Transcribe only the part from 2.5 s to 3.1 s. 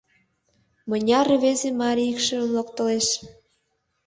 локтылеш.